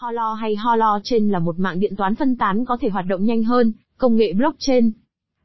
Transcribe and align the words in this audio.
Holo 0.00 0.34
hay 0.34 0.56
Holo 0.56 1.00
trên 1.04 1.28
là 1.28 1.38
một 1.38 1.58
mạng 1.58 1.80
điện 1.80 1.96
toán 1.96 2.14
phân 2.14 2.36
tán 2.36 2.64
có 2.64 2.76
thể 2.80 2.88
hoạt 2.88 3.06
động 3.06 3.24
nhanh 3.24 3.42
hơn, 3.42 3.72
công 3.98 4.16
nghệ 4.16 4.32
blockchain. 4.32 4.90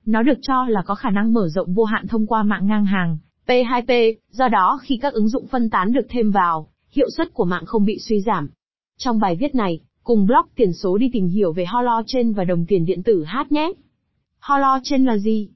Nó 0.05 0.24
được 0.24 0.38
cho 0.42 0.66
là 0.66 0.81
có 0.85 0.96
khả 0.96 1.09
năng 1.09 1.33
mở 1.33 1.47
rộng 1.50 1.74
vô 1.74 1.83
hạn 1.83 2.08
thông 2.08 2.28
qua 2.28 2.43
mạng 2.43 2.67
ngang 2.67 2.85
hàng, 2.85 3.17
P2P, 3.47 4.13
do 4.29 4.47
đó 4.47 4.79
khi 4.81 4.97
các 5.01 5.13
ứng 5.13 5.29
dụng 5.29 5.47
phân 5.47 5.69
tán 5.69 5.93
được 5.93 6.05
thêm 6.09 6.31
vào, 6.31 6.67
hiệu 6.91 7.07
suất 7.17 7.33
của 7.33 7.45
mạng 7.45 7.65
không 7.65 7.85
bị 7.85 7.99
suy 7.99 8.21
giảm. 8.21 8.49
Trong 8.97 9.20
bài 9.20 9.36
viết 9.36 9.55
này, 9.55 9.79
cùng 10.04 10.25
blog 10.25 10.45
tiền 10.55 10.73
số 10.73 10.97
đi 10.97 11.09
tìm 11.13 11.27
hiểu 11.27 11.53
về 11.53 11.65
Holo 11.65 12.03
trên 12.07 12.33
và 12.33 12.43
đồng 12.43 12.65
tiền 12.65 12.85
điện 12.85 13.03
tử 13.03 13.23
hát 13.23 13.51
nhé. 13.51 13.71
Holo 14.39 14.79
trên 14.83 15.05
là 15.05 15.17
gì? 15.17 15.49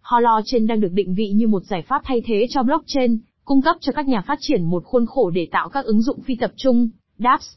Holo 0.00 0.40
trên 0.44 0.66
đang 0.66 0.80
được 0.80 0.92
định 0.92 1.14
vị 1.14 1.30
như 1.30 1.46
một 1.46 1.62
giải 1.62 1.82
pháp 1.82 2.02
thay 2.04 2.22
thế 2.26 2.46
cho 2.50 2.62
blockchain, 2.62 3.18
cung 3.44 3.62
cấp 3.62 3.76
cho 3.80 3.92
các 3.92 4.08
nhà 4.08 4.20
phát 4.20 4.38
triển 4.40 4.64
một 4.64 4.84
khuôn 4.84 5.06
khổ 5.06 5.30
để 5.30 5.48
tạo 5.52 5.68
các 5.68 5.84
ứng 5.84 6.02
dụng 6.02 6.20
phi 6.20 6.34
tập 6.34 6.52
trung, 6.56 6.88
dApps. 7.18 7.56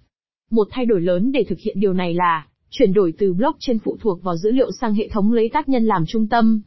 Một 0.49 0.67
thay 0.71 0.85
đổi 0.85 1.01
lớn 1.01 1.31
để 1.31 1.45
thực 1.49 1.59
hiện 1.59 1.79
điều 1.79 1.93
này 1.93 2.13
là 2.13 2.47
chuyển 2.69 2.93
đổi 2.93 3.13
từ 3.17 3.33
blockchain 3.33 3.79
phụ 3.79 3.97
thuộc 4.01 4.23
vào 4.23 4.37
dữ 4.37 4.51
liệu 4.51 4.71
sang 4.81 4.93
hệ 4.93 5.07
thống 5.07 5.31
lấy 5.31 5.49
tác 5.53 5.69
nhân 5.69 5.85
làm 5.85 6.05
trung 6.07 6.27
tâm. 6.27 6.61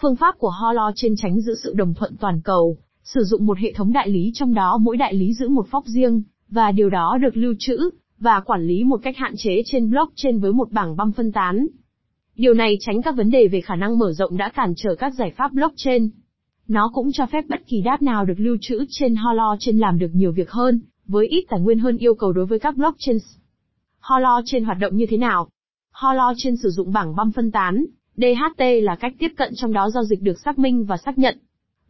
Phương 0.00 0.16
pháp 0.16 0.38
của 0.38 0.50
Holo 0.50 0.92
trên 0.94 1.16
tránh 1.16 1.40
giữ 1.40 1.54
sự 1.62 1.74
đồng 1.74 1.94
thuận 1.94 2.16
toàn 2.16 2.40
cầu, 2.44 2.78
sử 3.02 3.24
dụng 3.24 3.46
một 3.46 3.58
hệ 3.58 3.72
thống 3.72 3.92
đại 3.92 4.08
lý 4.08 4.30
trong 4.34 4.54
đó 4.54 4.78
mỗi 4.80 4.96
đại 4.96 5.14
lý 5.14 5.34
giữ 5.34 5.48
một 5.48 5.66
phóc 5.70 5.84
riêng, 5.86 6.22
và 6.48 6.72
điều 6.72 6.90
đó 6.90 7.18
được 7.22 7.36
lưu 7.36 7.54
trữ 7.58 7.76
và 8.18 8.40
quản 8.40 8.66
lý 8.66 8.84
một 8.84 9.00
cách 9.02 9.16
hạn 9.16 9.34
chế 9.36 9.62
trên 9.64 9.90
blockchain 9.90 10.38
với 10.38 10.52
một 10.52 10.72
bảng 10.72 10.96
băm 10.96 11.12
phân 11.12 11.32
tán. 11.32 11.66
Điều 12.36 12.54
này 12.54 12.76
tránh 12.80 13.02
các 13.02 13.16
vấn 13.16 13.30
đề 13.30 13.48
về 13.48 13.60
khả 13.60 13.76
năng 13.76 13.98
mở 13.98 14.12
rộng 14.12 14.36
đã 14.36 14.48
cản 14.48 14.74
trở 14.76 14.94
các 14.94 15.14
giải 15.14 15.32
pháp 15.36 15.52
blockchain. 15.52 16.10
Nó 16.68 16.90
cũng 16.94 17.12
cho 17.12 17.26
phép 17.26 17.44
bất 17.48 17.66
kỳ 17.66 17.80
đáp 17.80 18.02
nào 18.02 18.24
được 18.24 18.34
lưu 18.36 18.56
trữ 18.60 18.84
trên 18.88 19.16
Holo 19.16 19.56
trên 19.60 19.78
làm 19.78 19.98
được 19.98 20.10
nhiều 20.12 20.32
việc 20.32 20.50
hơn, 20.50 20.80
với 21.06 21.26
ít 21.26 21.44
tài 21.48 21.60
nguyên 21.60 21.78
hơn 21.78 21.96
yêu 21.96 22.14
cầu 22.14 22.32
đối 22.32 22.46
với 22.46 22.58
các 22.58 22.76
blockchain. 22.76 23.18
Holo 24.00 24.42
trên 24.44 24.64
hoạt 24.64 24.78
động 24.78 24.96
như 24.96 25.06
thế 25.08 25.16
nào? 25.16 25.48
Holo 25.92 26.32
trên 26.36 26.56
sử 26.56 26.70
dụng 26.70 26.92
bảng 26.92 27.16
băm 27.16 27.32
phân 27.32 27.50
tán, 27.50 27.84
DHT 28.16 28.64
là 28.82 28.96
cách 28.96 29.14
tiếp 29.18 29.28
cận 29.36 29.52
trong 29.56 29.72
đó 29.72 29.90
giao 29.90 30.04
dịch 30.04 30.22
được 30.22 30.40
xác 30.44 30.58
minh 30.58 30.84
và 30.84 30.96
xác 30.96 31.18
nhận. 31.18 31.38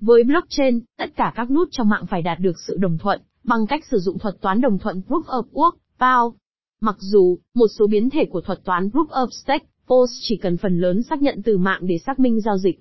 Với 0.00 0.24
blockchain, 0.24 0.80
tất 0.98 1.16
cả 1.16 1.32
các 1.36 1.50
nút 1.50 1.68
trong 1.70 1.88
mạng 1.88 2.06
phải 2.10 2.22
đạt 2.22 2.38
được 2.40 2.60
sự 2.66 2.76
đồng 2.80 2.98
thuận, 2.98 3.20
bằng 3.44 3.66
cách 3.66 3.84
sử 3.90 3.98
dụng 3.98 4.18
thuật 4.18 4.40
toán 4.40 4.60
đồng 4.60 4.78
thuận 4.78 5.02
Proof 5.08 5.22
of 5.22 5.44
Work, 5.52 5.72
POW. 5.98 6.32
Mặc 6.80 6.96
dù, 6.98 7.38
một 7.54 7.66
số 7.78 7.86
biến 7.86 8.10
thể 8.10 8.24
của 8.24 8.40
thuật 8.40 8.64
toán 8.64 8.88
Proof 8.88 9.06
of 9.06 9.28
Stake, 9.30 9.66
POS 9.86 10.10
chỉ 10.20 10.36
cần 10.36 10.56
phần 10.56 10.78
lớn 10.78 11.02
xác 11.02 11.22
nhận 11.22 11.42
từ 11.44 11.58
mạng 11.58 11.80
để 11.82 11.98
xác 11.98 12.18
minh 12.18 12.40
giao 12.40 12.58
dịch. 12.58 12.80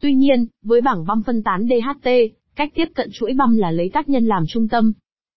Tuy 0.00 0.14
nhiên, 0.14 0.46
với 0.62 0.80
bảng 0.80 1.06
băm 1.06 1.22
phân 1.22 1.42
tán 1.42 1.68
DHT, 1.68 2.08
cách 2.56 2.72
tiếp 2.74 2.88
cận 2.94 3.10
chuỗi 3.12 3.34
băm 3.34 3.56
là 3.56 3.70
lấy 3.70 3.90
tác 3.92 4.08
nhân 4.08 4.26
làm 4.26 4.44
trung 4.48 4.68
tâm. 4.68 4.92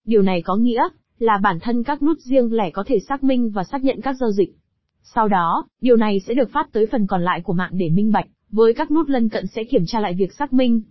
Điều 0.08 0.22
này 0.22 0.41
có 0.41 0.55
nghĩa 0.55 0.83
là 1.19 1.38
bản 1.44 1.59
thân 1.59 1.83
các 1.83 2.03
nút 2.03 2.19
riêng 2.19 2.53
lẻ 2.53 2.69
có 2.69 2.83
thể 2.88 3.00
xác 3.00 3.23
minh 3.23 3.50
và 3.50 3.63
xác 3.63 3.83
nhận 3.83 4.02
các 4.02 4.16
giao 4.19 4.31
dịch. 4.31 4.55
Sau 5.03 5.27
đó, 5.27 5.66
điều 5.81 5.95
này 5.95 6.19
sẽ 6.27 6.33
được 6.33 6.52
phát 6.52 6.67
tới 6.72 6.86
phần 6.91 7.08
còn 7.08 7.22
lại 7.22 7.41
của 7.41 7.53
mạng 7.53 7.72
để 7.73 7.89
minh 7.89 8.11
bạch, 8.11 8.25
với 8.52 8.73
các 8.73 8.91
nút 8.91 9.09
lân 9.09 9.30
cận 9.30 9.47
sẽ 9.47 9.64
kiểm 9.64 9.86
tra 9.88 9.99
lại 9.99 10.14
việc 10.14 10.33
xác 10.33 10.53
minh. 10.53 10.81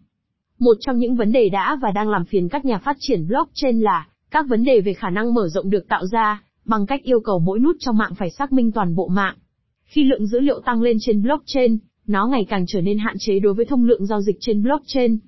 Một 0.58 0.76
trong 0.80 0.98
những 0.98 1.16
vấn 1.16 1.32
đề 1.32 1.48
đã 1.48 1.78
và 1.82 1.90
đang 1.90 2.08
làm 2.08 2.24
phiền 2.24 2.48
các 2.48 2.64
nhà 2.64 2.78
phát 2.78 2.96
triển 3.00 3.26
blockchain 3.28 3.80
là 3.80 4.06
các 4.30 4.46
vấn 4.48 4.64
đề 4.64 4.80
về 4.80 4.92
khả 4.92 5.10
năng 5.10 5.34
mở 5.34 5.48
rộng 5.48 5.70
được 5.70 5.88
tạo 5.88 6.06
ra 6.06 6.42
bằng 6.64 6.86
cách 6.86 7.02
yêu 7.02 7.20
cầu 7.20 7.38
mỗi 7.38 7.58
nút 7.58 7.76
trong 7.78 7.98
mạng 7.98 8.14
phải 8.14 8.30
xác 8.30 8.52
minh 8.52 8.72
toàn 8.72 8.94
bộ 8.94 9.08
mạng. 9.08 9.36
Khi 9.84 10.04
lượng 10.04 10.26
dữ 10.26 10.40
liệu 10.40 10.60
tăng 10.60 10.82
lên 10.82 10.96
trên 11.00 11.22
blockchain, 11.22 11.78
nó 12.06 12.26
ngày 12.26 12.46
càng 12.48 12.64
trở 12.68 12.80
nên 12.80 12.98
hạn 12.98 13.16
chế 13.18 13.38
đối 13.38 13.54
với 13.54 13.64
thông 13.64 13.84
lượng 13.84 14.06
giao 14.06 14.20
dịch 14.20 14.36
trên 14.40 14.62
blockchain. 14.62 15.18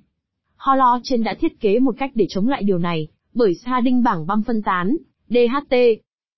Holo 0.57 1.01
trên 1.03 1.23
đã 1.23 1.35
thiết 1.41 1.61
kế 1.61 1.79
một 1.79 1.95
cách 1.99 2.11
để 2.15 2.27
chống 2.29 2.49
lại 2.49 2.63
điều 2.63 2.79
này, 2.79 3.09
bởi 3.35 3.55
xa 3.55 3.81
đinh 3.81 4.03
bảng 4.03 4.27
băm 4.27 4.43
phân 4.43 4.63
tán, 4.63 4.97
DHT. 5.29 5.75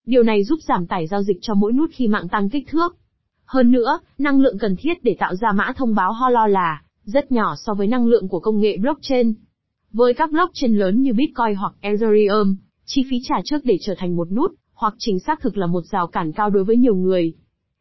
Điều 0.06 0.22
này 0.22 0.44
giúp 0.44 0.58
giảm 0.68 0.86
tải 0.86 1.06
giao 1.06 1.22
dịch 1.22 1.38
cho 1.40 1.54
mỗi 1.54 1.72
nút 1.72 1.90
khi 1.92 2.08
mạng 2.08 2.28
tăng 2.28 2.48
kích 2.48 2.68
thước. 2.68 2.96
Hơn 3.44 3.70
nữa, 3.70 3.98
năng 4.18 4.40
lượng 4.40 4.58
cần 4.58 4.76
thiết 4.78 5.04
để 5.04 5.16
tạo 5.18 5.34
ra 5.34 5.52
mã 5.52 5.72
thông 5.76 5.94
báo 5.94 6.12
Holo 6.12 6.46
là 6.46 6.82
rất 7.04 7.32
nhỏ 7.32 7.54
so 7.56 7.74
với 7.74 7.86
năng 7.86 8.06
lượng 8.06 8.28
của 8.28 8.40
công 8.40 8.60
nghệ 8.60 8.76
blockchain. 8.80 9.34
Với 9.92 10.14
các 10.14 10.30
blockchain 10.30 10.76
lớn 10.76 11.02
như 11.02 11.12
Bitcoin 11.12 11.54
hoặc 11.54 11.72
Ethereum, 11.80 12.56
chi 12.84 13.04
phí 13.10 13.16
trả 13.24 13.34
trước 13.44 13.64
để 13.64 13.78
trở 13.80 13.94
thành 13.98 14.16
một 14.16 14.32
nút, 14.32 14.50
hoặc 14.74 14.94
chính 14.98 15.18
xác 15.18 15.40
thực 15.40 15.56
là 15.56 15.66
một 15.66 15.84
rào 15.92 16.06
cản 16.06 16.32
cao 16.32 16.50
đối 16.50 16.64
với 16.64 16.76
nhiều 16.76 16.94
người. 16.94 17.34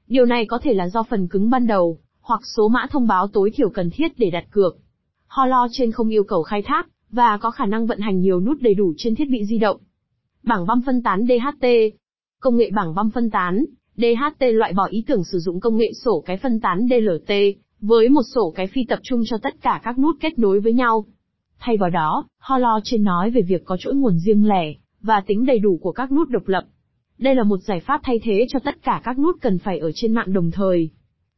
Điều 0.07 0.25
này 0.25 0.45
có 0.45 0.59
thể 0.63 0.73
là 0.73 0.89
do 0.89 1.03
phần 1.03 1.27
cứng 1.27 1.49
ban 1.49 1.67
đầu, 1.67 1.99
hoặc 2.21 2.41
số 2.57 2.67
mã 2.67 2.87
thông 2.91 3.07
báo 3.07 3.27
tối 3.27 3.51
thiểu 3.55 3.69
cần 3.69 3.89
thiết 3.89 4.19
để 4.19 4.29
đặt 4.29 4.45
cược. 4.51 4.77
Holo 5.27 5.67
trên 5.71 5.91
không 5.91 6.09
yêu 6.09 6.23
cầu 6.23 6.43
khai 6.43 6.61
thác, 6.61 6.87
và 7.11 7.37
có 7.37 7.51
khả 7.51 7.65
năng 7.65 7.87
vận 7.87 7.99
hành 7.99 8.19
nhiều 8.19 8.41
nút 8.41 8.61
đầy 8.61 8.73
đủ 8.73 8.93
trên 8.97 9.15
thiết 9.15 9.29
bị 9.29 9.45
di 9.45 9.57
động. 9.57 9.77
Bảng 10.43 10.65
băm 10.67 10.81
phân 10.85 11.03
tán 11.03 11.25
DHT 11.27 11.67
Công 12.39 12.57
nghệ 12.57 12.71
bảng 12.73 12.95
băm 12.95 13.09
phân 13.09 13.29
tán, 13.29 13.65
DHT 13.97 14.43
loại 14.53 14.73
bỏ 14.73 14.85
ý 14.85 15.03
tưởng 15.07 15.23
sử 15.23 15.39
dụng 15.39 15.59
công 15.59 15.77
nghệ 15.77 15.91
sổ 16.03 16.23
cái 16.25 16.37
phân 16.37 16.59
tán 16.59 16.87
DLT, 16.89 17.33
với 17.81 18.09
một 18.09 18.21
sổ 18.35 18.53
cái 18.55 18.67
phi 18.67 18.85
tập 18.89 18.99
trung 19.03 19.21
cho 19.25 19.37
tất 19.37 19.61
cả 19.61 19.81
các 19.83 19.99
nút 19.99 20.15
kết 20.19 20.39
nối 20.39 20.59
với 20.59 20.73
nhau. 20.73 21.05
Thay 21.59 21.77
vào 21.77 21.89
đó, 21.89 22.27
Holo 22.39 22.79
trên 22.83 23.03
nói 23.03 23.31
về 23.31 23.41
việc 23.41 23.65
có 23.65 23.77
chuỗi 23.77 23.95
nguồn 23.95 24.19
riêng 24.19 24.47
lẻ, 24.47 24.73
và 25.01 25.21
tính 25.27 25.45
đầy 25.45 25.59
đủ 25.59 25.79
của 25.81 25.91
các 25.91 26.11
nút 26.11 26.29
độc 26.29 26.47
lập. 26.47 26.63
Đây 27.17 27.35
là 27.35 27.43
một 27.43 27.57
giải 27.57 27.79
pháp 27.79 28.01
thay 28.03 28.19
thế 28.23 28.45
cho 28.49 28.59
tất 28.59 28.83
cả 28.83 29.01
các 29.03 29.19
nút 29.19 29.35
cần 29.41 29.57
phải 29.57 29.79
ở 29.79 29.91
trên 29.95 30.13
mạng 30.13 30.33
đồng 30.33 30.51
thời. 30.51 30.89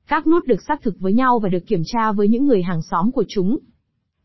Các 0.08 0.28
nút 0.28 0.46
được 0.46 0.62
xác 0.68 0.82
thực 0.82 1.00
với 1.00 1.14
nhau 1.14 1.40
và 1.40 1.50
được 1.50 1.68
kiểm 1.68 1.82
tra 1.86 2.12
với 2.12 2.28
những 2.28 2.46
người 2.46 2.64
hàng 2.64 2.82
xóm 2.82 3.12
của 3.12 3.24
chúng. 3.28 3.58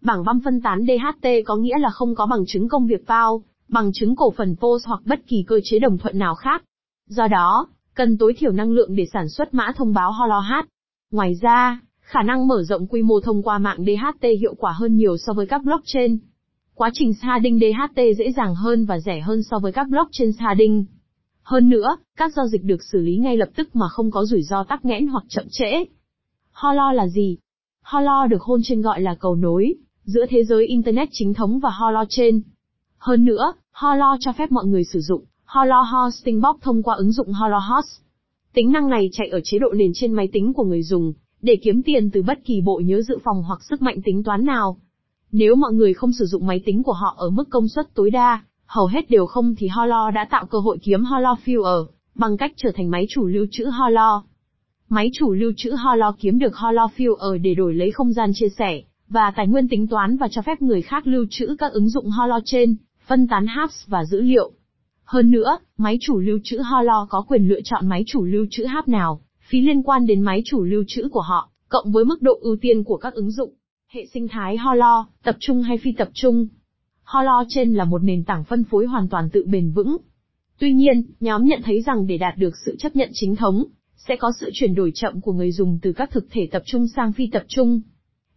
Bảng 0.06 0.24
băm 0.24 0.40
phân 0.44 0.60
tán 0.60 0.86
DHT 0.86 1.28
có 1.46 1.56
nghĩa 1.56 1.78
là 1.78 1.90
không 1.90 2.14
có 2.14 2.26
bằng 2.26 2.44
chứng 2.46 2.68
công 2.68 2.86
việc 2.86 3.06
PAO, 3.06 3.42
bằng 3.68 3.90
chứng 3.94 4.16
cổ 4.16 4.30
phần 4.30 4.56
POS 4.56 4.86
hoặc 4.86 5.00
bất 5.04 5.20
kỳ 5.26 5.44
cơ 5.46 5.60
chế 5.64 5.78
đồng 5.78 5.98
thuận 5.98 6.18
nào 6.18 6.34
khác. 6.34 6.62
Do 7.06 7.28
đó, 7.28 7.68
cần 7.94 8.18
tối 8.18 8.34
thiểu 8.38 8.52
năng 8.52 8.72
lượng 8.72 8.96
để 8.96 9.06
sản 9.12 9.28
xuất 9.28 9.54
mã 9.54 9.72
thông 9.76 9.94
báo 9.94 10.12
HoloHat. 10.12 10.66
Ngoài 11.10 11.34
ra, 11.42 11.80
khả 12.00 12.22
năng 12.22 12.48
mở 12.48 12.62
rộng 12.62 12.86
quy 12.86 13.02
mô 13.02 13.20
thông 13.20 13.42
qua 13.42 13.58
mạng 13.58 13.78
DHT 13.78 14.26
hiệu 14.40 14.54
quả 14.54 14.72
hơn 14.72 14.96
nhiều 14.96 15.16
so 15.16 15.32
với 15.32 15.46
các 15.46 15.62
blockchain. 15.64 16.18
Quá 16.74 16.90
trình 16.92 17.12
sharding 17.14 17.58
DHT 17.58 18.00
dễ 18.18 18.32
dàng 18.36 18.54
hơn 18.54 18.84
và 18.84 18.98
rẻ 18.98 19.20
hơn 19.20 19.42
so 19.42 19.58
với 19.58 19.72
các 19.72 19.88
blockchain 19.88 20.32
sharding. 20.32 20.84
Hơn 21.42 21.68
nữa, 21.68 21.96
các 22.16 22.32
giao 22.36 22.46
dịch 22.46 22.64
được 22.64 22.82
xử 22.92 22.98
lý 22.98 23.16
ngay 23.16 23.36
lập 23.36 23.48
tức 23.56 23.76
mà 23.76 23.88
không 23.88 24.10
có 24.10 24.24
rủi 24.24 24.42
ro 24.42 24.64
tắc 24.64 24.84
nghẽn 24.84 25.06
hoặc 25.06 25.24
chậm 25.28 25.44
trễ. 25.50 25.84
Holo 26.52 26.92
là 26.92 27.08
gì? 27.08 27.38
Holo 27.82 28.26
được 28.26 28.42
hôn 28.42 28.60
trên 28.64 28.82
gọi 28.82 29.00
là 29.00 29.14
cầu 29.20 29.34
nối, 29.34 29.74
giữa 30.06 30.26
thế 30.28 30.44
giới 30.44 30.66
Internet 30.66 31.08
chính 31.12 31.34
thống 31.34 31.58
và 31.58 31.70
Holo 31.70 32.04
trên. 32.08 32.40
Hơn 32.98 33.24
nữa, 33.24 33.52
Holo 33.72 34.16
cho 34.20 34.32
phép 34.32 34.52
mọi 34.52 34.66
người 34.66 34.84
sử 34.84 35.00
dụng 35.00 35.24
Holo 35.44 35.80
Hosting 35.80 36.40
Box 36.40 36.62
thông 36.62 36.82
qua 36.82 36.94
ứng 36.94 37.12
dụng 37.12 37.32
Holo 37.32 37.58
Host. 37.58 38.00
Tính 38.54 38.72
năng 38.72 38.88
này 38.88 39.08
chạy 39.12 39.28
ở 39.28 39.40
chế 39.44 39.58
độ 39.58 39.68
nền 39.72 39.90
trên 39.94 40.12
máy 40.12 40.28
tính 40.32 40.52
của 40.52 40.64
người 40.64 40.82
dùng, 40.82 41.12
để 41.42 41.56
kiếm 41.62 41.82
tiền 41.82 42.10
từ 42.10 42.22
bất 42.22 42.38
kỳ 42.44 42.60
bộ 42.60 42.80
nhớ 42.84 43.02
dự 43.02 43.18
phòng 43.24 43.42
hoặc 43.42 43.62
sức 43.62 43.82
mạnh 43.82 44.02
tính 44.04 44.22
toán 44.22 44.44
nào. 44.44 44.76
Nếu 45.32 45.54
mọi 45.54 45.72
người 45.72 45.94
không 45.94 46.12
sử 46.12 46.24
dụng 46.26 46.46
máy 46.46 46.60
tính 46.66 46.82
của 46.82 46.92
họ 46.92 47.14
ở 47.18 47.30
mức 47.30 47.44
công 47.50 47.68
suất 47.68 47.94
tối 47.94 48.10
đa, 48.10 48.44
hầu 48.66 48.86
hết 48.86 49.10
đều 49.10 49.26
không 49.26 49.54
thì 49.58 49.68
Holo 49.68 50.10
đã 50.10 50.26
tạo 50.30 50.46
cơ 50.46 50.58
hội 50.58 50.78
kiếm 50.82 51.04
Holo 51.04 51.36
Fuel, 51.44 51.86
bằng 52.14 52.36
cách 52.36 52.52
trở 52.56 52.70
thành 52.74 52.90
máy 52.90 53.06
chủ 53.08 53.26
lưu 53.26 53.46
trữ 53.50 53.64
Holo. 53.64 54.22
Máy 54.88 55.10
chủ 55.12 55.32
lưu 55.32 55.52
trữ 55.56 55.70
Holo 55.70 56.12
kiếm 56.18 56.38
được 56.38 56.56
Holo 56.56 56.88
Fuel 56.96 57.42
để 57.42 57.54
đổi 57.54 57.74
lấy 57.74 57.90
không 57.90 58.12
gian 58.12 58.30
chia 58.34 58.48
sẻ, 58.48 58.82
và 59.08 59.32
tài 59.36 59.46
nguyên 59.46 59.68
tính 59.68 59.86
toán 59.86 60.16
và 60.16 60.28
cho 60.30 60.42
phép 60.42 60.62
người 60.62 60.82
khác 60.82 61.06
lưu 61.06 61.26
trữ 61.30 61.56
các 61.58 61.72
ứng 61.72 61.88
dụng 61.88 62.10
Holo 62.10 62.40
trên, 62.44 62.76
phân 63.06 63.26
tán 63.26 63.46
Hubs 63.46 63.86
và 63.86 64.04
dữ 64.04 64.20
liệu. 64.20 64.52
Hơn 65.04 65.30
nữa, 65.30 65.58
máy 65.76 65.98
chủ 66.00 66.18
lưu 66.18 66.38
trữ 66.44 66.58
Holo 66.58 67.06
có 67.10 67.24
quyền 67.28 67.48
lựa 67.48 67.60
chọn 67.64 67.86
máy 67.86 68.04
chủ 68.06 68.24
lưu 68.24 68.46
trữ 68.50 68.66
Hub 68.66 68.88
nào, 68.88 69.20
phí 69.48 69.60
liên 69.60 69.82
quan 69.82 70.06
đến 70.06 70.20
máy 70.20 70.42
chủ 70.44 70.62
lưu 70.62 70.84
trữ 70.86 71.08
của 71.08 71.20
họ, 71.20 71.50
cộng 71.68 71.92
với 71.92 72.04
mức 72.04 72.22
độ 72.22 72.38
ưu 72.40 72.56
tiên 72.60 72.84
của 72.84 72.96
các 72.96 73.14
ứng 73.14 73.30
dụng. 73.30 73.52
Hệ 73.88 74.06
sinh 74.14 74.28
thái 74.28 74.56
Holo, 74.56 75.06
tập 75.24 75.36
trung 75.40 75.62
hay 75.62 75.78
phi 75.78 75.92
tập 75.92 76.08
trung, 76.14 76.48
Holo 77.06 77.44
trên 77.48 77.74
là 77.74 77.84
một 77.84 78.02
nền 78.02 78.24
tảng 78.24 78.44
phân 78.44 78.64
phối 78.64 78.86
hoàn 78.86 79.08
toàn 79.08 79.30
tự 79.30 79.44
bền 79.46 79.70
vững. 79.70 79.96
Tuy 80.58 80.72
nhiên, 80.72 81.02
nhóm 81.20 81.44
nhận 81.44 81.60
thấy 81.64 81.82
rằng 81.82 82.06
để 82.06 82.18
đạt 82.18 82.38
được 82.38 82.54
sự 82.66 82.76
chấp 82.78 82.97
nhận 82.97 83.10
chính 83.12 83.36
thống, 83.36 83.64
sẽ 83.97 84.16
có 84.16 84.32
sự 84.41 84.50
chuyển 84.54 84.74
đổi 84.74 84.92
chậm 84.94 85.20
của 85.20 85.32
người 85.32 85.52
dùng 85.52 85.78
từ 85.82 85.92
các 85.92 86.10
thực 86.10 86.26
thể 86.30 86.48
tập 86.52 86.62
trung 86.66 86.86
sang 86.97 87.12
phi 87.12 87.28
tập 87.32 87.44
trung. 87.48 87.80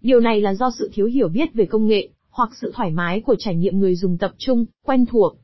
Điều 0.01 0.19
này 0.19 0.41
là 0.41 0.53
do 0.53 0.71
sự 0.79 0.89
thiếu 0.93 1.05
hiểu 1.05 1.27
biết 1.27 1.53
về 1.53 1.65
công 1.65 1.87
nghệ, 1.87 2.09
hoặc 2.29 2.49
sự 2.61 2.71
thoải 2.75 2.91
mái 2.91 3.21
của 3.21 3.35
trải 3.39 3.55
nghiệm 3.55 3.79
người 3.79 3.95
dùng 3.95 4.17
tập 4.17 4.31
trung, 4.37 4.65
quen 4.85 5.05
thuộc. 5.05 5.37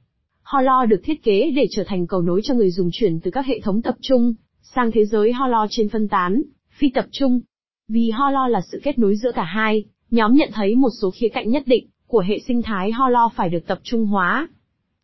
Holo 0.44 0.86
được 0.86 1.02
thiết 1.04 1.24
kế 1.24 1.52
để 1.56 1.68
trở 1.72 1.84
thành 1.88 2.08
cầu 2.08 2.22
nối 2.22 2.42
cho 2.44 2.54
người 2.54 2.72
dùng 2.72 2.90
chuyển 2.94 3.20
từ 3.20 3.32
các 3.32 3.46
hệ 3.46 3.60
thống 3.60 3.82
tập 3.82 3.96
trung, 4.02 4.34
sang 4.62 4.92
thế 4.92 5.06
giới 5.06 5.34
Holo 5.34 5.68
trên 5.70 5.90
phân 5.90 6.08
tán, 6.08 6.42
phi 6.78 6.90
tập 6.90 7.06
trung. 7.12 7.42
Vì 7.88 8.10
Holo 8.10 8.48
là 8.48 8.62
sự 8.72 8.82
kết 8.84 9.00
nối 9.00 9.16
giữa 9.16 9.32
cả 9.32 9.44
hai, 9.44 9.84
nhóm 10.12 10.34
nhận 10.34 10.50
thấy 10.54 10.76
một 10.76 10.90
số 11.02 11.12
khía 11.12 11.30
cạnh 11.30 11.50
nhất 11.50 11.64
định, 11.66 11.88
của 12.08 12.20
hệ 12.20 12.40
sinh 12.48 12.62
thái 12.62 12.92
Holo 12.92 13.30
phải 13.36 13.50
được 13.50 13.68
tập 13.68 13.80
trung 13.84 14.06
hóa. 14.06 14.48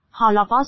Holopos 0.10 0.68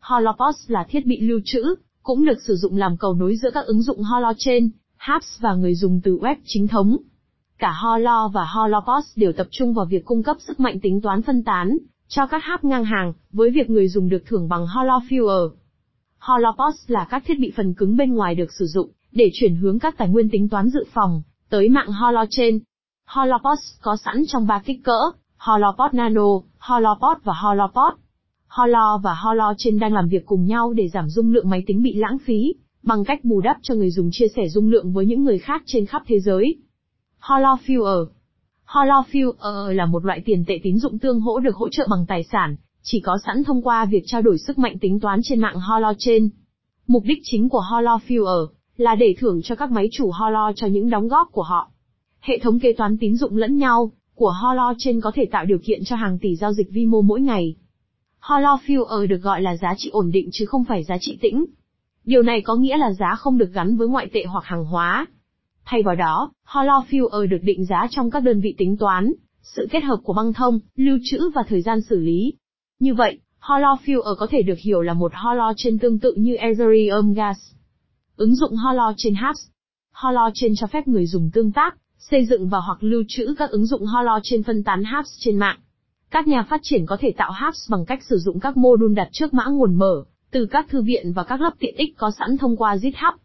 Holopos 0.00 0.70
là 0.70 0.86
thiết 0.88 1.06
bị 1.06 1.20
lưu 1.20 1.40
trữ, 1.44 1.74
cũng 2.02 2.24
được 2.24 2.42
sử 2.46 2.56
dụng 2.56 2.76
làm 2.76 2.96
cầu 2.96 3.14
nối 3.14 3.36
giữa 3.36 3.50
các 3.50 3.66
ứng 3.66 3.82
dụng 3.82 4.02
Holo 4.02 4.32
trên, 4.38 4.70
apps 4.96 5.40
và 5.40 5.54
người 5.54 5.74
dùng 5.74 6.00
từ 6.04 6.16
web 6.16 6.36
chính 6.44 6.68
thống. 6.68 6.96
Cả 7.64 7.72
Holo 7.72 8.28
và 8.28 8.44
Holopos 8.44 9.04
đều 9.16 9.32
tập 9.32 9.46
trung 9.50 9.74
vào 9.74 9.84
việc 9.84 10.04
cung 10.04 10.22
cấp 10.22 10.36
sức 10.40 10.60
mạnh 10.60 10.80
tính 10.80 11.00
toán 11.00 11.22
phân 11.22 11.44
tán 11.44 11.78
cho 12.08 12.26
các 12.26 12.44
háp 12.44 12.64
ngang 12.64 12.84
hàng, 12.84 13.12
với 13.32 13.50
việc 13.50 13.70
người 13.70 13.88
dùng 13.88 14.08
được 14.08 14.22
thưởng 14.26 14.48
bằng 14.48 14.66
Holo 14.66 15.00
Fuel. 15.08 15.50
Holopods 16.18 16.76
là 16.86 17.06
các 17.10 17.22
thiết 17.26 17.34
bị 17.40 17.52
phần 17.56 17.74
cứng 17.74 17.96
bên 17.96 18.14
ngoài 18.14 18.34
được 18.34 18.52
sử 18.58 18.66
dụng 18.66 18.90
để 19.12 19.30
chuyển 19.32 19.56
hướng 19.56 19.78
các 19.78 19.94
tài 19.98 20.08
nguyên 20.08 20.28
tính 20.30 20.48
toán 20.48 20.68
dự 20.68 20.84
phòng 20.92 21.22
tới 21.50 21.68
mạng 21.68 21.92
Holochain. 21.92 22.58
Holopos 23.06 23.58
có 23.82 23.96
sẵn 23.96 24.22
trong 24.26 24.46
ba 24.46 24.62
kích 24.64 24.80
cỡ, 24.84 25.00
Holopod 25.38 25.92
Nano, 25.92 26.28
Holopod 26.58 27.16
và 27.24 27.32
Holopod. 27.42 27.92
Holo 28.48 28.98
và 28.98 29.14
Holochain 29.14 29.78
đang 29.78 29.92
làm 29.92 30.08
việc 30.08 30.26
cùng 30.26 30.46
nhau 30.46 30.72
để 30.72 30.88
giảm 30.88 31.08
dung 31.08 31.32
lượng 31.32 31.50
máy 31.50 31.62
tính 31.66 31.82
bị 31.82 31.94
lãng 31.94 32.18
phí, 32.26 32.54
bằng 32.82 33.04
cách 33.04 33.24
bù 33.24 33.40
đắp 33.40 33.56
cho 33.62 33.74
người 33.74 33.90
dùng 33.90 34.08
chia 34.12 34.28
sẻ 34.36 34.48
dung 34.48 34.70
lượng 34.70 34.92
với 34.92 35.06
những 35.06 35.24
người 35.24 35.38
khác 35.38 35.62
trên 35.66 35.86
khắp 35.86 36.02
thế 36.06 36.20
giới. 36.20 36.56
Holofuel 37.26 38.06
Holofuel 38.66 39.72
là 39.72 39.86
một 39.86 40.04
loại 40.04 40.22
tiền 40.24 40.44
tệ 40.46 40.60
tín 40.62 40.78
dụng 40.78 40.98
tương 40.98 41.20
hỗ 41.20 41.40
được 41.40 41.56
hỗ 41.56 41.68
trợ 41.68 41.86
bằng 41.90 42.06
tài 42.08 42.24
sản, 42.32 42.56
chỉ 42.82 43.00
có 43.00 43.18
sẵn 43.26 43.44
thông 43.44 43.62
qua 43.62 43.84
việc 43.84 44.02
trao 44.06 44.22
đổi 44.22 44.38
sức 44.38 44.58
mạnh 44.58 44.78
tính 44.78 45.00
toán 45.00 45.20
trên 45.22 45.40
mạng 45.40 45.60
Holochain. 45.60 46.28
Mục 46.86 47.02
đích 47.06 47.18
chính 47.22 47.48
của 47.48 47.62
Holofuel 47.70 48.46
là 48.76 48.94
để 48.94 49.14
thưởng 49.18 49.40
cho 49.42 49.54
các 49.54 49.70
máy 49.70 49.88
chủ 49.92 50.10
Holo 50.10 50.52
cho 50.56 50.66
những 50.66 50.90
đóng 50.90 51.08
góp 51.08 51.28
của 51.32 51.42
họ. 51.42 51.70
Hệ 52.20 52.38
thống 52.38 52.60
kế 52.60 52.72
toán 52.72 52.96
tín 53.00 53.16
dụng 53.16 53.36
lẫn 53.36 53.56
nhau 53.56 53.92
của 54.14 54.34
Holochain 54.42 55.00
có 55.00 55.12
thể 55.14 55.24
tạo 55.32 55.44
điều 55.44 55.58
kiện 55.58 55.84
cho 55.84 55.96
hàng 55.96 56.18
tỷ 56.18 56.36
giao 56.36 56.52
dịch 56.52 56.70
vi 56.70 56.86
mô 56.86 57.02
mỗi 57.02 57.20
ngày. 57.20 57.56
Holofuel 58.20 59.06
được 59.06 59.22
gọi 59.22 59.42
là 59.42 59.56
giá 59.56 59.74
trị 59.76 59.90
ổn 59.92 60.10
định 60.10 60.28
chứ 60.32 60.46
không 60.46 60.64
phải 60.64 60.84
giá 60.84 60.96
trị 61.00 61.18
tĩnh. 61.22 61.44
Điều 62.04 62.22
này 62.22 62.40
có 62.40 62.54
nghĩa 62.54 62.76
là 62.76 62.92
giá 62.92 63.14
không 63.18 63.38
được 63.38 63.52
gắn 63.52 63.76
với 63.76 63.88
ngoại 63.88 64.10
tệ 64.12 64.24
hoặc 64.24 64.44
hàng 64.44 64.64
hóa. 64.64 65.06
Thay 65.64 65.82
vào 65.82 65.94
đó, 65.94 66.32
Holofuel 66.46 67.26
được 67.28 67.42
định 67.42 67.64
giá 67.64 67.86
trong 67.90 68.10
các 68.10 68.22
đơn 68.22 68.40
vị 68.40 68.54
tính 68.58 68.76
toán, 68.76 69.12
sự 69.42 69.66
kết 69.70 69.84
hợp 69.84 70.00
của 70.02 70.12
băng 70.12 70.32
thông, 70.32 70.60
lưu 70.76 70.98
trữ 71.04 71.30
và 71.34 71.42
thời 71.48 71.62
gian 71.62 71.80
xử 71.80 71.98
lý. 71.98 72.32
Như 72.80 72.94
vậy, 72.94 73.18
Holofuel 73.40 74.14
có 74.18 74.26
thể 74.30 74.42
được 74.42 74.58
hiểu 74.58 74.80
là 74.82 74.94
một 74.94 75.12
Holochain 75.14 75.78
tương 75.78 75.98
tự 75.98 76.14
như 76.16 76.34
Ethereum 76.34 77.12
Gas. 77.12 77.38
Ứng 78.16 78.34
dụng 78.34 78.56
Holochain 78.56 79.14
Hubs 79.14 79.40
Holochain 79.94 80.52
cho 80.56 80.66
phép 80.66 80.88
người 80.88 81.06
dùng 81.06 81.30
tương 81.30 81.52
tác, 81.52 81.76
xây 81.98 82.26
dựng 82.26 82.48
và 82.48 82.58
hoặc 82.58 82.78
lưu 82.80 83.02
trữ 83.08 83.34
các 83.38 83.50
ứng 83.50 83.66
dụng 83.66 83.86
Holochain 83.86 84.42
phân 84.42 84.64
tán 84.64 84.84
Hubs 84.84 85.10
trên 85.18 85.36
mạng. 85.36 85.58
Các 86.10 86.28
nhà 86.28 86.42
phát 86.42 86.60
triển 86.62 86.86
có 86.86 86.96
thể 87.00 87.12
tạo 87.16 87.32
Hubs 87.32 87.70
bằng 87.70 87.84
cách 87.84 88.02
sử 88.02 88.18
dụng 88.18 88.40
các 88.40 88.56
mô 88.56 88.76
đun 88.76 88.94
đặt 88.94 89.08
trước 89.12 89.34
mã 89.34 89.44
nguồn 89.46 89.74
mở, 89.74 90.04
từ 90.30 90.46
các 90.46 90.68
thư 90.68 90.82
viện 90.82 91.12
và 91.12 91.24
các 91.24 91.40
lớp 91.40 91.50
tiện 91.58 91.74
ích 91.76 91.96
có 91.96 92.10
sẵn 92.18 92.36
thông 92.38 92.56
qua 92.56 92.76
GitHub. 92.76 93.23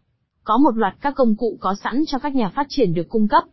Có 0.50 0.58
một 0.58 0.76
loạt 0.76 0.94
các 1.00 1.14
công 1.14 1.36
cụ 1.36 1.56
có 1.60 1.74
sẵn 1.84 2.04
cho 2.06 2.18
các 2.18 2.34
nhà 2.34 2.48
phát 2.48 2.66
triển 2.68 2.94
được 2.94 3.08
cung 3.08 3.28
cấp. 3.28 3.44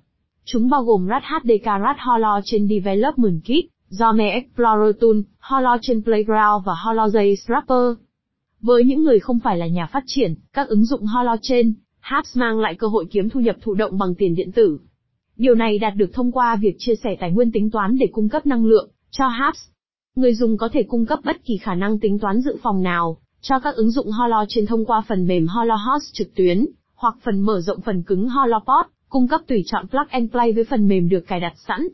Chúng 0.45 0.69
bao 0.69 0.83
gồm 0.83 1.07
RAD 1.09 1.23
HDK 1.23 1.65
RAD 1.65 1.97
Holochain 1.99 2.67
Development 2.67 3.41
Kit, 3.43 3.71
Zome 3.91 4.31
Explorer 4.31 4.95
Tool, 4.99 5.79
trên 5.81 6.03
Playground 6.03 6.65
và 6.65 6.73
HoloJay 6.73 7.35
Wrapper. 7.47 7.95
Với 8.61 8.83
những 8.83 9.03
người 9.03 9.19
không 9.19 9.39
phải 9.39 9.57
là 9.57 9.67
nhà 9.67 9.85
phát 9.85 10.03
triển, 10.05 10.35
các 10.53 10.67
ứng 10.67 10.85
dụng 10.85 11.05
Holochain, 11.05 11.73
Hubs 12.11 12.37
mang 12.37 12.59
lại 12.59 12.75
cơ 12.75 12.87
hội 12.87 13.05
kiếm 13.11 13.29
thu 13.29 13.39
nhập 13.39 13.55
thụ 13.61 13.73
động 13.73 13.97
bằng 13.97 14.15
tiền 14.15 14.35
điện 14.35 14.51
tử. 14.51 14.79
Điều 15.35 15.55
này 15.55 15.79
đạt 15.79 15.95
được 15.95 16.13
thông 16.13 16.31
qua 16.31 16.55
việc 16.55 16.75
chia 16.79 16.95
sẻ 16.95 17.15
tài 17.19 17.31
nguyên 17.31 17.51
tính 17.51 17.71
toán 17.71 17.97
để 17.97 18.07
cung 18.11 18.29
cấp 18.29 18.45
năng 18.45 18.65
lượng 18.65 18.89
cho 19.11 19.27
Hubs. 19.27 19.59
Người 20.15 20.33
dùng 20.33 20.57
có 20.57 20.69
thể 20.73 20.83
cung 20.83 21.05
cấp 21.05 21.19
bất 21.25 21.45
kỳ 21.45 21.57
khả 21.57 21.75
năng 21.75 21.99
tính 21.99 22.19
toán 22.19 22.41
dự 22.41 22.57
phòng 22.63 22.83
nào 22.83 23.17
cho 23.41 23.59
các 23.59 23.75
ứng 23.75 23.91
dụng 23.91 24.11
Holo 24.11 24.45
trên 24.49 24.65
thông 24.65 24.85
qua 24.85 25.03
phần 25.07 25.27
mềm 25.27 25.47
HoloHost 25.47 26.13
trực 26.13 26.35
tuyến, 26.35 26.65
hoặc 26.97 27.15
phần 27.23 27.41
mở 27.41 27.61
rộng 27.61 27.81
phần 27.81 28.03
cứng 28.03 28.29
Holopod, 28.29 28.85
cung 29.09 29.27
cấp 29.27 29.41
tùy 29.47 29.63
chọn 29.65 29.87
plug 29.87 30.07
and 30.09 30.31
play 30.31 30.53
với 30.53 30.63
phần 30.63 30.87
mềm 30.87 31.09
được 31.09 31.27
cài 31.27 31.39
đặt 31.39 31.53
sẵn. 31.67 31.87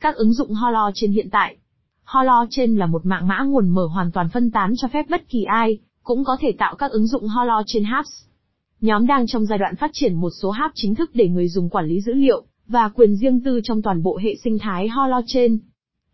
Các 0.00 0.16
ứng 0.16 0.32
dụng 0.32 0.54
Holo 0.54 0.90
trên 0.94 1.12
hiện 1.12 1.30
tại 1.30 1.56
Holo 2.04 2.46
trên 2.50 2.76
là 2.76 2.86
một 2.86 3.06
mạng 3.06 3.28
mã 3.28 3.42
nguồn 3.42 3.68
mở 3.68 3.86
hoàn 3.86 4.12
toàn 4.12 4.28
phân 4.28 4.50
tán 4.50 4.72
cho 4.76 4.88
phép 4.88 5.06
bất 5.10 5.28
kỳ 5.28 5.44
ai, 5.44 5.78
cũng 6.02 6.24
có 6.24 6.36
thể 6.40 6.52
tạo 6.58 6.74
các 6.74 6.90
ứng 6.90 7.06
dụng 7.06 7.28
Holo 7.28 7.62
trên 7.66 7.84
Hubs. 7.84 8.24
Nhóm 8.80 9.06
đang 9.06 9.26
trong 9.26 9.46
giai 9.46 9.58
đoạn 9.58 9.76
phát 9.76 9.90
triển 9.92 10.14
một 10.14 10.30
số 10.30 10.50
hub 10.50 10.70
chính 10.74 10.94
thức 10.94 11.10
để 11.14 11.28
người 11.28 11.48
dùng 11.48 11.68
quản 11.68 11.86
lý 11.86 12.00
dữ 12.00 12.14
liệu, 12.14 12.44
và 12.68 12.88
quyền 12.88 13.16
riêng 13.16 13.40
tư 13.40 13.60
trong 13.64 13.82
toàn 13.82 14.02
bộ 14.02 14.18
hệ 14.22 14.34
sinh 14.44 14.58
thái 14.58 14.88
Holo 14.88 15.20
trên. 15.26 15.58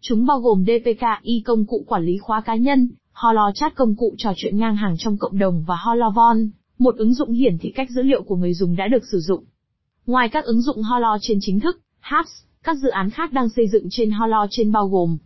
Chúng 0.01 0.27
bao 0.27 0.41
gồm 0.41 0.65
DPKI 0.65 1.43
công 1.45 1.67
cụ 1.67 1.85
quản 1.87 2.05
lý 2.05 2.19
khóa 2.19 2.41
cá 2.41 2.55
nhân, 2.55 2.89
Holo 3.13 3.51
Chat 3.55 3.75
công 3.75 3.97
cụ 3.97 4.15
trò 4.19 4.33
chuyện 4.37 4.59
ngang 4.59 4.77
hàng 4.77 4.95
trong 4.99 5.19
cộng 5.19 5.39
đồng 5.39 5.65
và 5.67 5.77
HoloVon, 5.77 6.49
một 6.85 6.97
ứng 6.97 7.15
dụng 7.15 7.33
hiển 7.33 7.59
thị 7.59 7.73
cách 7.75 7.91
dữ 7.91 8.03
liệu 8.03 8.23
của 8.23 8.37
người 8.37 8.55
dùng 8.55 8.77
đã 8.77 8.89
được 8.89 9.03
sử 9.13 9.19
dụng. 9.19 9.45
Ngoài 10.07 10.29
các 10.29 10.45
ứng 10.45 10.63
dụng 10.63 10.83
Holo 10.83 11.19
trên 11.21 11.39
chính 11.41 11.61
thức, 11.61 11.81
Hubs, 12.01 12.31
các 12.63 12.77
dự 12.83 12.89
án 12.89 13.11
khác 13.11 13.33
đang 13.33 13.49
xây 13.49 13.69
dựng 13.69 13.87
trên 13.91 14.11
Holo 14.11 14.47
trên 14.51 14.73
bao 14.73 14.89
gồm 14.89 15.17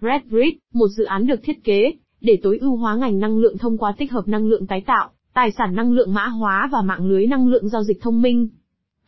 RedGrid, 0.00 0.54
một 0.72 0.88
dự 0.96 1.04
án 1.04 1.26
được 1.26 1.40
thiết 1.42 1.64
kế 1.64 1.92
để 2.20 2.38
tối 2.42 2.58
ưu 2.58 2.76
hóa 2.76 2.96
ngành 2.96 3.18
năng 3.18 3.38
lượng 3.38 3.58
thông 3.58 3.78
qua 3.78 3.94
tích 3.98 4.12
hợp 4.12 4.28
năng 4.28 4.46
lượng 4.46 4.66
tái 4.66 4.80
tạo, 4.86 5.10
tài 5.34 5.50
sản 5.50 5.74
năng 5.74 5.92
lượng 5.92 6.14
mã 6.14 6.26
hóa 6.26 6.68
và 6.72 6.82
mạng 6.82 7.06
lưới 7.06 7.26
năng 7.26 7.48
lượng 7.48 7.68
giao 7.68 7.82
dịch 7.84 8.00
thông 8.00 8.22
minh. 8.22 8.48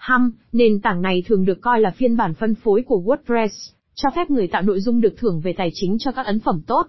Hum, 0.09 0.31
nền 0.53 0.81
tảng 0.81 1.03
này 1.03 1.23
thường 1.27 1.45
được 1.45 1.61
coi 1.61 1.81
là 1.81 1.91
phiên 1.91 2.17
bản 2.17 2.35
phân 2.35 2.55
phối 2.55 2.83
của 2.83 3.03
WordPress, 3.05 3.73
cho 3.95 4.11
phép 4.17 4.31
người 4.31 4.47
tạo 4.47 4.63
nội 4.63 4.81
dung 4.81 5.01
được 5.01 5.15
thưởng 5.17 5.41
về 5.41 5.53
tài 5.53 5.71
chính 5.75 5.99
cho 5.99 6.13
các 6.13 6.27
ấn 6.27 6.41
phẩm 6.41 6.63
tốt. 6.67 6.87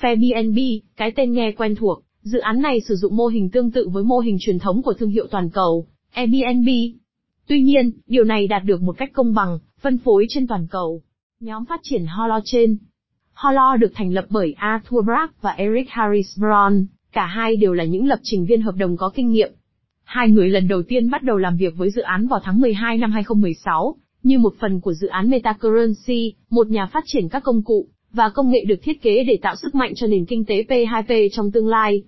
Airbnb, 0.00 0.58
cái 0.96 1.12
tên 1.16 1.32
nghe 1.32 1.52
quen 1.52 1.74
thuộc, 1.74 2.02
dự 2.24 2.38
án 2.38 2.62
này 2.62 2.80
sử 2.80 2.94
dụng 2.94 3.16
mô 3.16 3.26
hình 3.26 3.50
tương 3.50 3.70
tự 3.70 3.88
với 3.88 4.04
mô 4.04 4.18
hình 4.18 4.36
truyền 4.40 4.58
thống 4.58 4.82
của 4.82 4.94
thương 4.94 5.10
hiệu 5.10 5.26
toàn 5.30 5.50
cầu, 5.50 5.86
Airbnb. 6.12 6.68
Tuy 7.46 7.62
nhiên, 7.62 7.90
điều 8.06 8.24
này 8.24 8.46
đạt 8.46 8.64
được 8.64 8.82
một 8.82 8.98
cách 8.98 9.10
công 9.12 9.34
bằng, 9.34 9.58
phân 9.80 9.98
phối 9.98 10.26
trên 10.28 10.46
toàn 10.46 10.66
cầu. 10.70 11.02
Nhóm 11.40 11.64
phát 11.64 11.80
triển 11.82 12.06
Holochain 12.06 12.76
Holo 13.32 13.76
được 13.76 13.92
thành 13.94 14.12
lập 14.12 14.24
bởi 14.28 14.52
Arthur 14.52 15.04
Brack 15.04 15.42
và 15.42 15.50
Eric 15.50 15.90
Harris 15.90 16.38
Brown, 16.38 16.84
cả 17.12 17.26
hai 17.26 17.56
đều 17.56 17.72
là 17.72 17.84
những 17.84 18.06
lập 18.06 18.18
trình 18.22 18.46
viên 18.46 18.62
hợp 18.62 18.74
đồng 18.76 18.96
có 18.96 19.10
kinh 19.14 19.30
nghiệm. 19.30 19.52
Hai 20.04 20.28
người 20.28 20.48
lần 20.48 20.68
đầu 20.68 20.82
tiên 20.82 21.10
bắt 21.10 21.22
đầu 21.22 21.36
làm 21.36 21.56
việc 21.56 21.76
với 21.76 21.90
dự 21.90 22.02
án 22.02 22.26
vào 22.26 22.40
tháng 22.44 22.60
12 22.60 22.98
năm 22.98 23.12
2016, 23.12 23.96
như 24.22 24.38
một 24.38 24.54
phần 24.60 24.80
của 24.80 24.92
dự 24.92 25.06
án 25.06 25.30
Metacurrency, 25.30 26.32
một 26.50 26.66
nhà 26.66 26.86
phát 26.86 27.04
triển 27.06 27.28
các 27.28 27.42
công 27.44 27.62
cụ 27.62 27.88
và 28.12 28.28
công 28.28 28.50
nghệ 28.50 28.64
được 28.68 28.82
thiết 28.82 29.02
kế 29.02 29.24
để 29.24 29.38
tạo 29.42 29.56
sức 29.56 29.74
mạnh 29.74 29.92
cho 29.96 30.06
nền 30.06 30.24
kinh 30.24 30.44
tế 30.44 30.64
P2P 30.68 31.28
trong 31.32 31.50
tương 31.50 31.68
lai. 31.68 32.02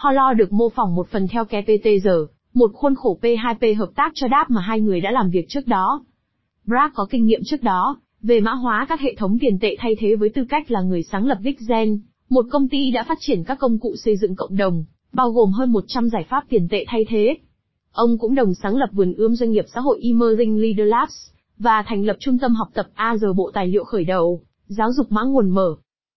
Holo 0.00 0.32
được 0.32 0.52
mô 0.52 0.68
phỏng 0.68 0.94
một 0.94 1.08
phần 1.08 1.28
theo 1.28 1.44
KPTR, 1.44 2.08
một 2.54 2.70
khuôn 2.74 2.94
khổ 2.94 3.18
P2P 3.22 3.78
hợp 3.78 3.90
tác 3.94 4.12
cho 4.14 4.28
đáp 4.28 4.50
mà 4.50 4.60
hai 4.60 4.80
người 4.80 5.00
đã 5.00 5.10
làm 5.10 5.30
việc 5.30 5.46
trước 5.48 5.66
đó. 5.66 6.04
Bragg 6.66 6.92
có 6.94 7.06
kinh 7.10 7.26
nghiệm 7.26 7.40
trước 7.44 7.62
đó, 7.62 8.00
về 8.22 8.40
mã 8.40 8.52
hóa 8.52 8.86
các 8.88 9.00
hệ 9.00 9.14
thống 9.14 9.38
tiền 9.40 9.58
tệ 9.60 9.76
thay 9.78 9.96
thế 9.98 10.16
với 10.16 10.28
tư 10.28 10.44
cách 10.48 10.70
là 10.70 10.80
người 10.80 11.02
sáng 11.02 11.26
lập 11.26 11.38
Vixen, 11.42 12.00
một 12.30 12.46
công 12.50 12.68
ty 12.68 12.90
đã 12.90 13.04
phát 13.08 13.18
triển 13.20 13.44
các 13.44 13.58
công 13.58 13.78
cụ 13.78 13.94
xây 14.04 14.16
dựng 14.16 14.36
cộng 14.36 14.56
đồng, 14.56 14.84
bao 15.12 15.30
gồm 15.30 15.52
hơn 15.52 15.72
100 15.72 16.08
giải 16.08 16.26
pháp 16.28 16.44
tiền 16.48 16.68
tệ 16.70 16.84
thay 16.88 17.04
thế. 17.08 17.36
Ông 17.92 18.18
cũng 18.18 18.34
đồng 18.34 18.54
sáng 18.54 18.76
lập 18.76 18.88
vườn 18.92 19.12
ươm 19.12 19.34
doanh 19.34 19.50
nghiệp 19.50 19.64
xã 19.74 19.80
hội 19.80 20.00
Emerging 20.02 20.60
Leader 20.62 20.86
Labs, 20.86 21.30
và 21.58 21.84
thành 21.86 22.04
lập 22.04 22.16
trung 22.20 22.38
tâm 22.38 22.54
học 22.54 22.68
tập 22.74 22.86
AG 22.94 23.20
Bộ 23.36 23.50
Tài 23.54 23.68
liệu 23.68 23.84
khởi 23.84 24.04
đầu, 24.04 24.40
giáo 24.66 24.92
dục 24.92 25.12
mã 25.12 25.22
nguồn 25.22 25.50
mở. 25.50 25.76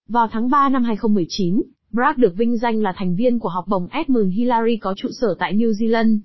Vào 0.09 0.27
tháng 0.31 0.49
3 0.49 0.69
năm 0.69 0.83
2019, 0.83 1.61
Bragg 1.93 2.21
được 2.21 2.35
vinh 2.37 2.57
danh 2.57 2.81
là 2.81 2.93
thành 2.97 3.15
viên 3.15 3.39
của 3.39 3.49
học 3.49 3.65
bổng 3.67 3.87
Edmund 3.91 4.33
Hillary 4.35 4.77
có 4.77 4.93
trụ 4.97 5.09
sở 5.21 5.35
tại 5.39 5.53
New 5.55 5.71
Zealand. 5.71 6.19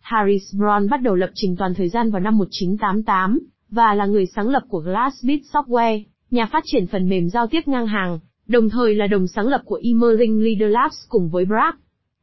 Harris 0.00 0.54
Brown 0.54 0.88
bắt 0.88 1.02
đầu 1.02 1.14
lập 1.14 1.30
trình 1.34 1.56
toàn 1.56 1.74
thời 1.74 1.88
gian 1.88 2.10
vào 2.10 2.20
năm 2.20 2.38
1988, 2.38 3.40
và 3.70 3.94
là 3.94 4.06
người 4.06 4.26
sáng 4.26 4.48
lập 4.48 4.62
của 4.68 4.78
Glassbit 4.78 5.40
Software, 5.52 6.02
nhà 6.30 6.46
phát 6.46 6.62
triển 6.66 6.86
phần 6.86 7.08
mềm 7.08 7.28
giao 7.28 7.46
tiếp 7.46 7.60
ngang 7.68 7.86
hàng, 7.86 8.18
đồng 8.46 8.68
thời 8.68 8.94
là 8.94 9.06
đồng 9.06 9.26
sáng 9.26 9.48
lập 9.48 9.62
của 9.64 9.80
Emerging 9.82 10.44
Leader 10.44 10.74
Labs 10.74 10.96
cùng 11.08 11.28
với 11.28 11.44
Bragg. 11.44 11.76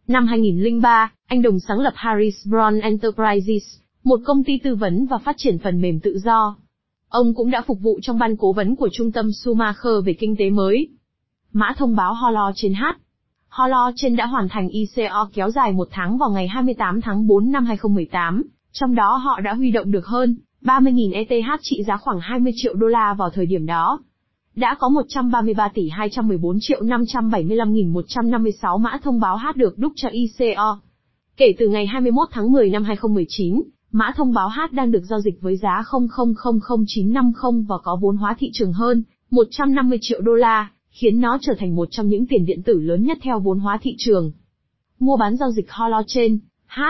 Năm 0.07 0.27
2003, 0.27 1.11
anh 1.27 1.41
đồng 1.41 1.59
sáng 1.59 1.79
lập 1.79 1.93
Harris 1.95 2.47
Brown 2.47 2.81
Enterprises, 2.81 3.63
một 4.03 4.19
công 4.25 4.43
ty 4.43 4.59
tư 4.63 4.75
vấn 4.75 5.05
và 5.05 5.17
phát 5.17 5.35
triển 5.38 5.57
phần 5.57 5.81
mềm 5.81 6.00
tự 6.00 6.19
do. 6.23 6.57
Ông 7.09 7.33
cũng 7.33 7.51
đã 7.51 7.61
phục 7.67 7.77
vụ 7.81 8.00
trong 8.01 8.19
ban 8.19 8.38
cố 8.38 8.53
vấn 8.53 8.75
của 8.75 8.89
trung 8.91 9.11
tâm 9.11 9.31
Schumacher 9.31 10.05
về 10.05 10.13
kinh 10.13 10.35
tế 10.35 10.50
mới. 10.50 10.88
Mã 11.53 11.74
thông 11.77 11.96
báo 11.96 12.13
Holo 12.13 12.51
trên 12.55 12.74
H. 12.74 12.84
Holo 13.50 13.91
trên 13.96 14.15
đã 14.15 14.25
hoàn 14.25 14.50
thành 14.50 14.70
ICO 14.70 15.29
kéo 15.34 15.50
dài 15.50 15.72
một 15.72 15.88
tháng 15.91 16.17
vào 16.17 16.29
ngày 16.29 16.48
28 16.48 17.01
tháng 17.01 17.27
4 17.27 17.51
năm 17.51 17.65
2018, 17.65 18.43
trong 18.72 18.96
đó 18.96 19.15
họ 19.15 19.39
đã 19.39 19.53
huy 19.53 19.72
động 19.72 19.91
được 19.91 20.05
hơn 20.05 20.38
30.000 20.62 21.13
ETH 21.13 21.60
trị 21.62 21.84
giá 21.88 21.98
khoảng 21.98 22.20
20 22.20 22.53
triệu 22.55 22.74
đô 22.74 22.88
la 22.88 23.13
vào 23.13 23.29
thời 23.29 23.46
điểm 23.46 23.65
đó. 23.65 24.00
Đã 24.55 24.75
có 24.79 24.89
133 24.89 25.67
tỷ 25.67 25.89
214 25.89 26.58
triệu 26.62 26.81
575.156 26.84 28.77
mã 28.77 29.00
thông 29.03 29.20
báo 29.20 29.38
H 29.38 29.46
được 29.55 29.77
đúc 29.77 29.93
cho 29.96 30.10
ICO. 30.10 30.79
Kể 31.38 31.53
từ 31.60 31.67
ngày 31.67 31.88
21 31.88 32.27
tháng 32.31 32.51
10 32.51 32.70
năm 32.70 32.84
2019, 32.84 33.62
mã 33.91 34.12
thông 34.15 34.34
báo 34.34 34.50
H 34.50 34.60
đang 34.72 34.91
được 34.91 35.03
giao 35.03 35.20
dịch 35.20 35.41
với 35.41 35.58
giá 35.58 35.84
0000950 35.91 37.65
và 37.67 37.77
có 37.84 37.98
vốn 38.01 38.17
hóa 38.17 38.36
thị 38.39 38.50
trường 38.53 38.74
hơn 38.74 39.03
150 39.31 39.98
triệu 40.01 40.22
đô 40.22 40.34
la, 40.34 40.70
khiến 40.91 41.21
nó 41.21 41.38
trở 41.41 41.53
thành 41.60 41.75
một 41.75 41.88
trong 41.91 42.07
những 42.07 42.27
tiền 42.27 42.45
điện 42.45 42.63
tử 42.63 42.79
lớn 42.79 43.03
nhất 43.03 43.17
theo 43.21 43.39
vốn 43.39 43.60
hóa 43.60 43.79
thị 43.81 43.95
trường. 43.98 44.31
Mua 45.00 45.17
bán 45.17 45.38
giao 45.38 45.51
dịch 45.51 45.71
Holochain, 45.71 46.39
H. 46.67 46.81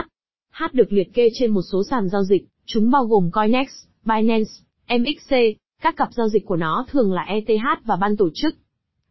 H 0.52 0.64
được 0.74 0.94
liệt 0.94 1.14
kê 1.14 1.30
trên 1.34 1.52
một 1.52 1.62
số 1.72 1.84
sàn 1.84 2.10
giao 2.10 2.24
dịch, 2.24 2.46
chúng 2.66 2.92
bao 2.92 3.06
gồm 3.06 3.32
Coinex, 3.32 3.68
Binance, 4.06 4.52
MXC, 4.90 5.36
các 5.82 5.96
cặp 5.98 6.14
giao 6.14 6.30
dịch 6.30 6.46
của 6.46 6.56
nó 6.56 6.86
thường 6.90 7.14
là 7.14 7.22
ETH 7.22 7.86
và 7.86 7.96
ban 7.96 8.18
tổ 8.18 8.30
chức. 8.34 8.56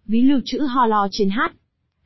Ví 0.06 0.23
lưu 0.23 0.40
trữ 0.44 0.59
Holo 0.59 1.09
trên 1.11 1.30
H. 1.30 1.40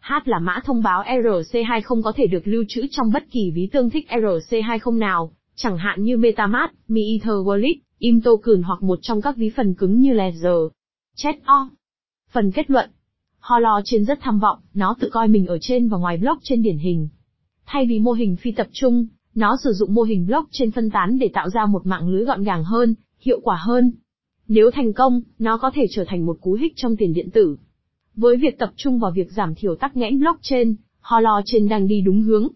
H 0.00 0.12
là 0.25 0.38
mã 0.38 0.61
thông 0.64 0.83
báo 0.83 1.03
ERC20 1.03 2.03
có 2.03 2.12
thể 2.17 2.26
được 2.26 2.43
lưu 2.45 2.64
trữ 2.69 2.87
trong 2.91 3.12
bất 3.12 3.25
kỳ 3.31 3.50
ví 3.50 3.69
tương 3.73 3.91
thích 3.91 4.07
ERC20 4.11 4.99
nào, 4.99 5.33
chẳng 5.55 5.79
hạn 5.79 6.03
như 6.03 6.17
MetaMask, 6.17 6.73
Mi 6.88 7.03
Ether 7.12 7.35
Wallet, 7.35 7.75
Im 7.99 8.21
Token 8.21 8.62
hoặc 8.62 8.83
một 8.83 8.99
trong 9.03 9.23
các 9.23 9.37
ví 9.37 9.50
phần 9.57 9.75
cứng 9.75 10.00
như 10.00 10.12
Ledger. 10.12 10.59
Chat 11.17 11.37
O. 11.45 11.71
Phần 12.35 12.50
kết 12.53 12.71
luận. 12.71 12.91
Holo 13.38 13.81
trên 13.85 14.05
rất 14.05 14.19
tham 14.23 14.38
vọng, 14.38 14.59
nó 14.75 14.95
tự 15.00 15.09
coi 15.12 15.29
mình 15.29 15.47
ở 15.47 15.59
trên 15.61 15.88
và 15.88 15.99
ngoài 15.99 16.17
blockchain 16.17 16.62
điển 16.62 16.79
hình. 16.79 17.09
Thay 17.67 17.87
vì 17.87 17.99
mô 17.99 18.12
hình 18.12 18.37
phi 18.37 18.53
tập 18.53 18.67
trung, 18.73 19.07
nó 19.35 19.57
sử 19.64 19.73
dụng 19.73 19.95
mô 19.95 20.03
hình 20.03 20.26
blockchain 20.26 20.71
phân 20.71 20.91
tán 20.91 21.19
để 21.19 21.31
tạo 21.35 21.50
ra 21.50 21.67
một 21.67 21.87
mạng 21.87 22.09
lưới 22.09 22.25
gọn 22.25 22.43
gàng 22.43 22.64
hơn, 22.64 22.95
hiệu 23.21 23.41
quả 23.43 23.57
hơn. 23.61 23.93
Nếu 24.49 24.71
thành 24.71 24.93
công, 24.93 25.21
nó 25.38 25.57
có 25.57 25.71
thể 25.75 25.87
trở 25.91 26.05
thành 26.09 26.26
một 26.26 26.38
cú 26.41 26.53
hích 26.53 26.73
trong 26.76 26.97
tiền 26.97 27.12
điện 27.12 27.31
tử. 27.31 27.57
Với 28.17 28.37
việc 28.37 28.59
tập 28.59 28.73
trung 28.76 28.99
vào 28.99 29.11
việc 29.11 29.33
giảm 29.33 29.55
thiểu 29.55 29.75
tắc 29.75 29.97
nghẽn 29.97 30.19
blockchain, 30.19 30.75
Holo 31.00 31.41
trên 31.45 31.69
đang 31.69 31.87
đi 31.87 32.00
đúng 32.00 32.23
hướng. 32.23 32.49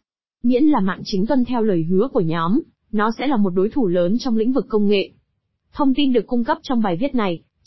Miễn 0.43 0.65
là 0.65 0.81
mạng 0.81 1.01
chính 1.05 1.27
tuân 1.27 1.45
theo 1.45 1.63
lời 1.63 1.83
hứa 1.83 2.09
của 2.13 2.21
nhóm, 2.21 2.61
nó 2.93 3.11
sẽ 3.19 3.27
là 3.27 3.37
một 3.37 3.51
đối 3.51 3.69
thủ 3.69 3.87
lớn 3.87 4.17
trong 4.19 4.37
lĩnh 4.37 4.53
vực 4.53 4.67
công 4.69 4.89
nghệ. 4.89 5.11
Thông 5.73 5.95
tin 5.95 6.13
được 6.13 6.27
cung 6.27 6.45
cấp 6.45 6.59
trong 6.63 6.83
bài 6.83 6.97
viết 6.97 7.15
này 7.15 7.43